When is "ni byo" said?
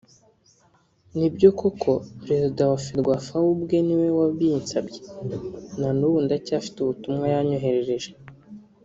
1.17-1.49